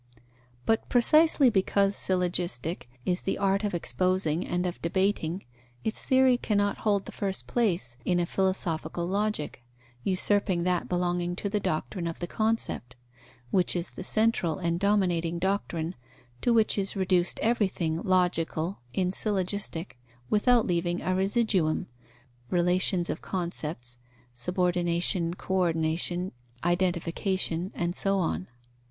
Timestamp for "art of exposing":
3.37-4.47